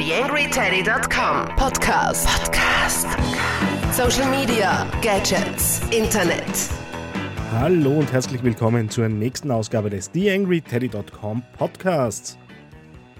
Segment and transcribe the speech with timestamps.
[0.00, 2.26] TheAngryTeddy.com Podcast.
[2.26, 3.06] Podcast.
[3.92, 6.70] Social Media, Gadgets, Internet.
[7.52, 12.38] Hallo und herzlich willkommen zur nächsten Ausgabe des TheAngryTeddy.com Podcasts.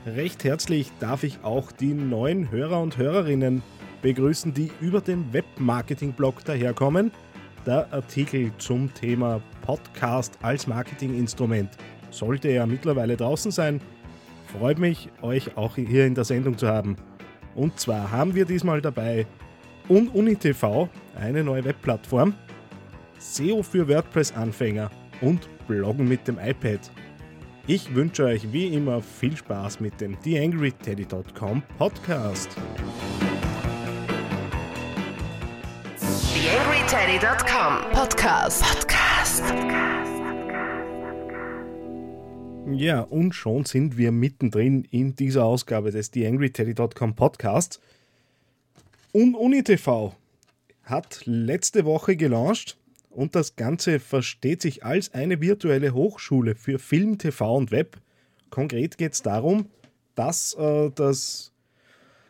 [0.07, 3.63] Recht herzlich darf ich auch die neuen Hörer und Hörerinnen
[4.01, 7.13] begrüßen, die über den Webmarketing-Blog daherkommen.
[7.67, 11.77] Der Artikel zum Thema Podcast als Marketinginstrument
[12.11, 13.83] sollte ja mittlerweile draußen sein.
[14.59, 16.97] Freut mich, euch auch hier in der Sendung zu haben.
[17.55, 19.27] Und zwar haben wir diesmal dabei
[19.89, 22.35] UnUniTV, eine neue Webplattform,
[23.19, 26.81] SEO für WordPress-Anfänger und Bloggen mit dem iPad.
[27.67, 32.49] Ich wünsche euch wie immer viel Spaß mit dem TheAngryTeddy.com Podcast.
[36.01, 38.63] TheAngryTeddy.com Podcast.
[38.63, 39.45] Podcast.
[42.73, 47.81] Ja, und schon sind wir mittendrin in dieser Ausgabe des TheAngryTeddy.com Podcasts.
[49.13, 50.15] Und UniTV
[50.85, 52.79] hat letzte Woche gelauncht
[53.11, 57.97] und das Ganze versteht sich als eine virtuelle Hochschule für Film, TV und Web.
[58.51, 59.67] Konkret geht es darum,
[60.15, 61.53] dass äh, das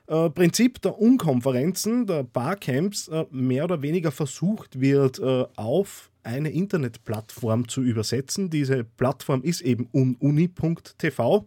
[0.06, 6.51] äh, Prinzip der Unkonferenzen, der Barcamps, äh, mehr oder weniger versucht wird, äh, auf eine
[6.51, 8.51] Internetplattform zu übersetzen.
[8.51, 11.47] Diese Plattform ist eben ununi.tv.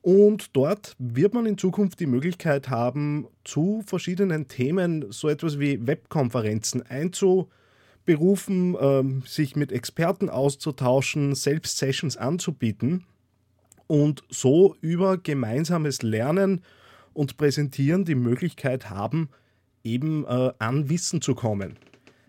[0.00, 5.86] Und dort wird man in Zukunft die Möglichkeit haben, zu verschiedenen Themen so etwas wie
[5.86, 13.04] Webkonferenzen einzuberufen, äh, sich mit Experten auszutauschen, selbst Sessions anzubieten
[13.86, 16.62] und so über gemeinsames Lernen
[17.12, 19.28] und Präsentieren die Möglichkeit haben,
[19.82, 21.76] eben äh, an Wissen zu kommen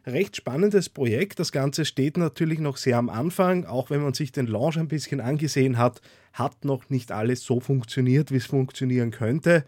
[0.05, 1.39] recht spannendes Projekt.
[1.39, 4.87] Das Ganze steht natürlich noch sehr am Anfang, auch wenn man sich den Launch ein
[4.87, 6.01] bisschen angesehen hat,
[6.33, 9.65] hat noch nicht alles so funktioniert, wie es funktionieren könnte.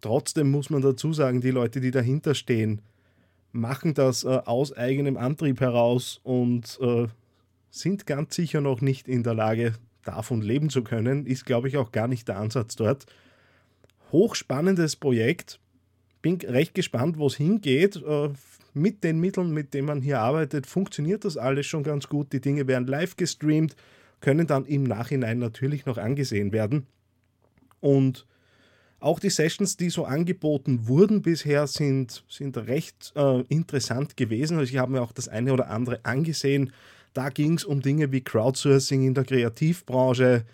[0.00, 2.82] Trotzdem muss man dazu sagen, die Leute, die dahinter stehen,
[3.52, 7.06] machen das äh, aus eigenem Antrieb heraus und äh,
[7.70, 9.74] sind ganz sicher noch nicht in der Lage,
[10.04, 11.26] davon leben zu können.
[11.26, 13.06] Ist, glaube ich, auch gar nicht der Ansatz dort.
[14.12, 15.58] Hochspannendes Projekt.
[16.26, 18.02] Bin recht gespannt, wo es hingeht.
[18.02, 18.30] Äh,
[18.74, 22.32] mit den Mitteln, mit denen man hier arbeitet, funktioniert das alles schon ganz gut.
[22.32, 23.76] Die Dinge werden live gestreamt,
[24.20, 26.88] können dann im Nachhinein natürlich noch angesehen werden.
[27.78, 28.26] Und
[28.98, 34.58] auch die Sessions, die so angeboten wurden bisher, sind, sind recht äh, interessant gewesen.
[34.58, 36.72] Also ich habe mir auch das eine oder andere angesehen.
[37.12, 40.44] Da ging es um Dinge wie Crowdsourcing in der Kreativbranche,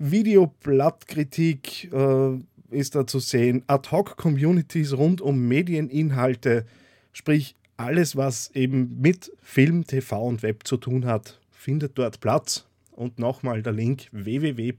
[0.00, 2.40] Videoblattkritik äh,
[2.72, 6.66] ist da zu sehen, Ad-Hoc-Communities rund um Medieninhalte,
[7.12, 12.66] Sprich, alles, was eben mit Film, TV und Web zu tun hat, findet dort Platz.
[12.90, 14.76] Und nochmal der Link www.ununi.tv.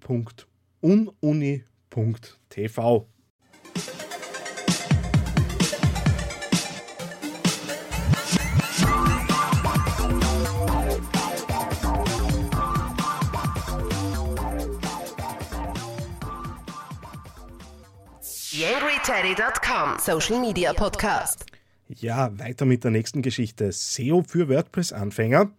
[18.53, 21.47] TheAngryTeddy.com Social Media Podcast.
[21.87, 23.71] Ja, weiter mit der nächsten Geschichte.
[23.71, 25.49] SEO für WordPress-Anfänger.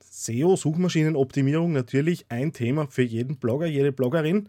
[0.00, 4.48] SEO-Suchmaschinenoptimierung natürlich ein Thema für jeden Blogger, jede Bloggerin.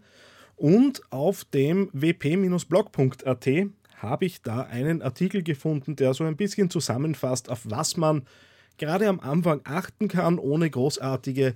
[0.56, 3.46] Und auf dem wp-blog.at
[3.98, 8.22] habe ich da einen Artikel gefunden, der so ein bisschen zusammenfasst, auf was man
[8.78, 11.54] gerade am Anfang achten kann, ohne großartige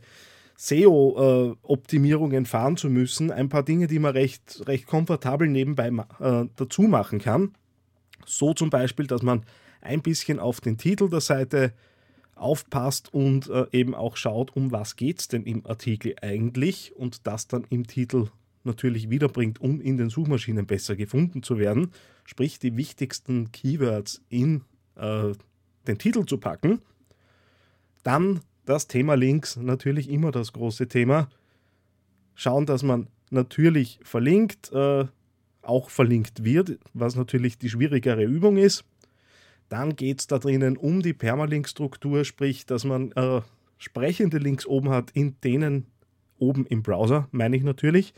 [0.61, 3.31] SEO-Optimierungen fahren zu müssen.
[3.31, 5.89] Ein paar Dinge, die man recht, recht komfortabel nebenbei
[6.21, 7.55] äh, dazu machen kann.
[8.27, 9.47] So zum Beispiel, dass man
[9.81, 11.73] ein bisschen auf den Titel der Seite
[12.35, 17.27] aufpasst und äh, eben auch schaut, um was geht es denn im Artikel eigentlich und
[17.27, 18.29] das dann im Titel
[18.63, 21.93] natürlich wiederbringt, um in den Suchmaschinen besser gefunden zu werden.
[22.27, 24.65] Sprich, die wichtigsten Keywords in
[24.97, 25.33] äh,
[25.87, 26.83] den Titel zu packen.
[28.03, 31.29] Dann das Thema Links, natürlich immer das große Thema.
[32.35, 35.07] Schauen, dass man natürlich verlinkt, äh,
[35.63, 38.85] auch verlinkt wird, was natürlich die schwierigere Übung ist.
[39.69, 43.41] Dann geht es da drinnen um die Permalink-Struktur, sprich, dass man äh,
[43.77, 45.87] sprechende Links oben hat, in denen
[46.39, 48.15] oben im Browser, meine ich natürlich,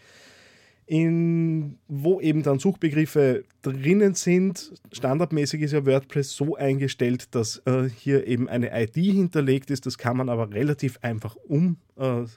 [0.86, 4.72] in, wo eben dann Suchbegriffe drinnen sind.
[4.92, 9.86] Standardmäßig ist ja WordPress so eingestellt, dass äh, hier eben eine ID hinterlegt ist.
[9.86, 12.28] Das kann man aber relativ einfach umändern,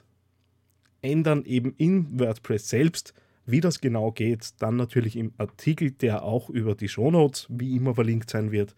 [1.02, 3.14] äh, eben in WordPress selbst.
[3.44, 7.94] Wie das genau geht, dann natürlich im Artikel, der auch über die Shownotes wie immer
[7.94, 8.74] verlinkt sein wird.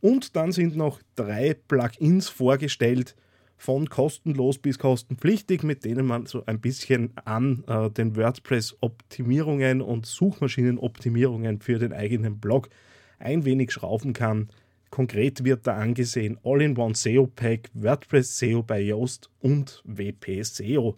[0.00, 3.14] Und dann sind noch drei Plugins vorgestellt,
[3.60, 10.06] von kostenlos bis kostenpflichtig, mit denen man so ein bisschen an äh, den WordPress-Optimierungen und
[10.06, 12.70] Suchmaschinenoptimierungen für den eigenen Blog
[13.18, 14.48] ein wenig schrauben kann.
[14.88, 20.96] Konkret wird da angesehen All-in-One SEO Pack, WordPress SEO bei Yoast und WP SEO.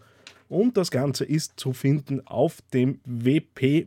[0.48, 3.82] Und das Ganze ist zu finden auf dem wp-blog.at.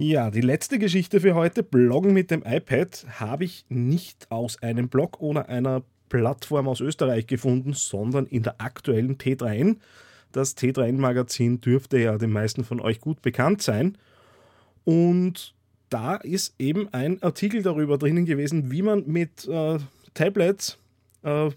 [0.00, 4.88] Ja, die letzte Geschichte für heute, Bloggen mit dem iPad, habe ich nicht aus einem
[4.88, 9.78] Blog oder einer Plattform aus Österreich gefunden, sondern in der aktuellen T3N.
[10.30, 13.98] Das T3N-Magazin dürfte ja den meisten von euch gut bekannt sein.
[14.84, 15.56] Und
[15.88, 19.78] da ist eben ein Artikel darüber drinnen gewesen, wie man mit äh,
[20.14, 20.78] Tablets
[21.24, 21.50] äh,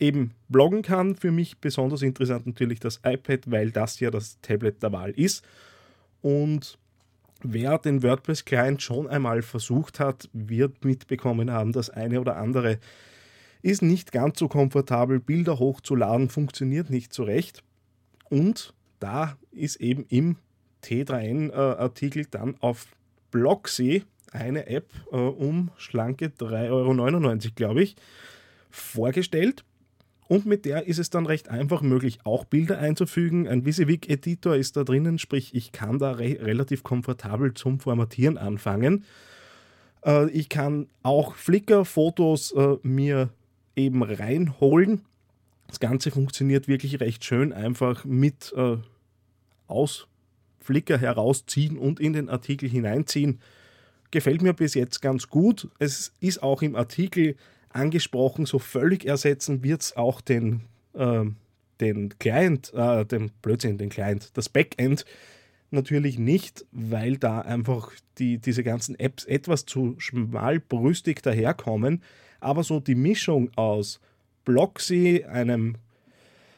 [0.00, 1.16] eben bloggen kann.
[1.16, 5.44] Für mich besonders interessant natürlich das iPad, weil das ja das Tablet der Wahl ist.
[6.22, 6.78] Und
[7.42, 12.78] Wer den WordPress-Client schon einmal versucht hat, wird mitbekommen haben, dass eine oder andere
[13.62, 17.62] ist nicht ganz so komfortabel, Bilder hochzuladen, funktioniert nicht so recht.
[18.28, 20.36] Und da ist eben im
[20.84, 22.86] T3N-Artikel dann auf
[23.30, 27.96] Blocksee eine App äh, um schlanke 3,99 Euro, glaube ich,
[28.70, 29.64] vorgestellt,
[30.28, 33.48] und mit der ist es dann recht einfach möglich, auch Bilder einzufügen.
[33.48, 39.04] Ein WYSIWYG-Editor ist da drinnen, sprich, ich kann da re relativ komfortabel zum Formatieren anfangen.
[40.04, 43.30] Äh, ich kann auch Flickr-Fotos äh, mir
[43.74, 45.00] eben reinholen.
[45.66, 48.76] Das Ganze funktioniert wirklich recht schön, einfach mit äh,
[49.66, 50.08] aus
[50.60, 53.40] Flickr herausziehen und in den Artikel hineinziehen.
[54.10, 55.68] Gefällt mir bis jetzt ganz gut.
[55.78, 57.36] Es ist auch im Artikel
[57.70, 60.62] angesprochen, so völlig ersetzen wird es auch den,
[60.94, 61.24] äh,
[61.80, 65.04] den Client, äh, den Blödsinn, den Client, das Backend
[65.70, 72.02] natürlich nicht, weil da einfach die, diese ganzen Apps etwas zu schmalbrüstig daherkommen.
[72.40, 74.00] Aber so die Mischung aus
[74.44, 75.76] Blocksy, einem,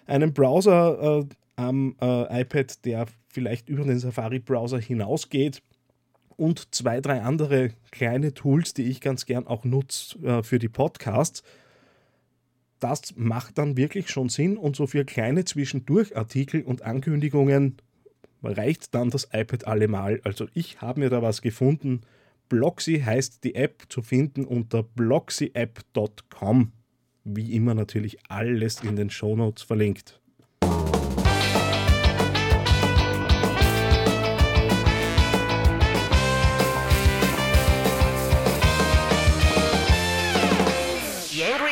[0.07, 1.25] einem Browser äh,
[1.57, 5.63] am äh, iPad, der vielleicht über den Safari-Browser hinausgeht,
[6.41, 10.71] und zwei, drei andere kleine Tools, die ich ganz gern auch nutze äh, für die
[10.71, 11.43] Podcasts.
[12.81, 17.77] Das macht dann wirklich schon Sinn und so für kleine Zwischendurchartikel und Ankündigungen
[18.43, 20.23] reicht dann das iPad allemal.
[20.25, 22.01] Also ich habe mir da was gefunden.
[22.49, 26.73] Blocksy heißt die App zu finden unter blocksyapp.com.
[27.25, 30.20] Wie immer natürlich alles in den Shownotes verlinkt.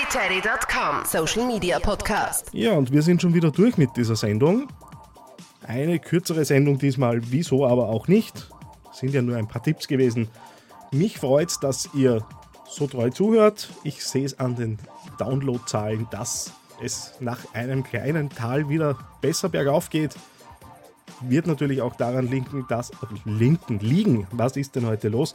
[0.09, 2.49] TheAngryTeddy.com Social Media Podcast.
[2.55, 4.69] Ja, und wir sind schon wieder durch mit dieser Sendung.
[5.67, 8.49] Eine kürzere Sendung diesmal, wieso aber auch nicht.
[8.93, 10.29] Sind ja nur ein paar Tipps gewesen.
[10.93, 12.25] Mich freut es, dass ihr
[12.67, 13.69] so treu zuhört.
[13.85, 14.79] Ich sehe es an den
[15.19, 16.53] Downloadzahlen, dass
[16.83, 20.15] es nach einem kleinen Tal wieder besser bergauf geht.
[21.21, 22.93] Wird natürlich auch daran linken, dass,
[23.27, 25.35] linken, liegen, was ist denn heute los?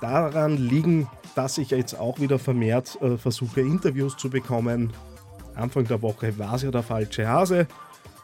[0.00, 4.92] Daran liegen, dass ich jetzt auch wieder vermehrt äh, versuche, Interviews zu bekommen.
[5.54, 7.66] Anfang der Woche war es ja der falsche Hase.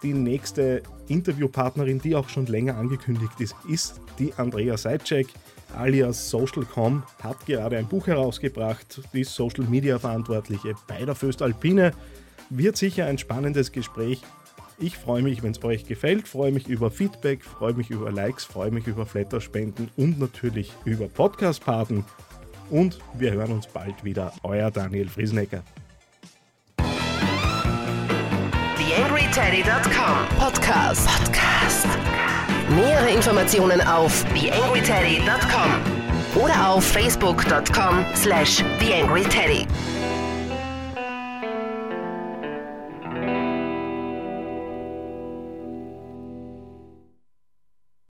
[0.03, 5.29] Die nächste Interviewpartnerin, die auch schon länger angekündigt ist, ist die Andrea Seitschek
[5.77, 11.93] alias Socialcom, hat gerade ein Buch herausgebracht, die Social Media Verantwortliche bei der Föstalpine.
[12.51, 14.23] Wird sicher ein spannendes Gespräch.
[14.79, 18.45] Ich freue mich, wenn es euch gefällt, freue mich über Feedback, freue mich über Likes,
[18.45, 22.05] freue mich über Flatterspenden und natürlich über Podcast-Paten
[22.71, 24.33] und wir hören uns bald wieder.
[24.43, 25.63] Euer Daniel Friesenecker.
[28.77, 31.09] TheAngryTeddy.com Podcast.
[31.09, 31.87] Podcast.
[32.71, 39.67] Nähere Informationen auf TheAngryTeddy.com oder auf Facebook.com slash TheAngryTeddy.